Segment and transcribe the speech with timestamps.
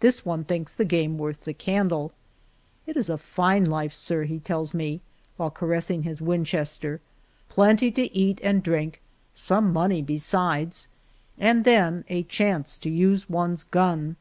[0.00, 2.10] This one thinks the game worth the candle.
[2.88, 5.00] It is a fine life, sir," he tells me,
[5.36, 7.00] while ca ressing his Winchester;
[7.48, 9.00] plenty to eat and drink,
[9.32, 10.88] some money besides,
[11.38, 14.16] and then a chance to use one's gun."